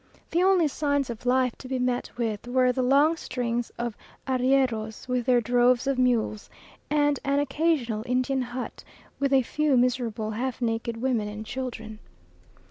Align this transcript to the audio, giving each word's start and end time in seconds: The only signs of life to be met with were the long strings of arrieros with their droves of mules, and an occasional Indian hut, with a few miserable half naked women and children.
The 0.31 0.41
only 0.41 0.67
signs 0.67 1.11
of 1.11 1.27
life 1.27 1.55
to 1.59 1.67
be 1.67 1.77
met 1.77 2.09
with 2.17 2.47
were 2.47 2.71
the 2.71 2.81
long 2.81 3.15
strings 3.17 3.69
of 3.77 3.95
arrieros 4.27 5.07
with 5.07 5.27
their 5.27 5.41
droves 5.41 5.85
of 5.85 5.99
mules, 5.99 6.49
and 6.89 7.19
an 7.23 7.37
occasional 7.37 8.01
Indian 8.07 8.41
hut, 8.41 8.83
with 9.19 9.31
a 9.31 9.43
few 9.43 9.77
miserable 9.77 10.31
half 10.31 10.59
naked 10.59 10.97
women 10.97 11.27
and 11.27 11.45
children. 11.45 11.99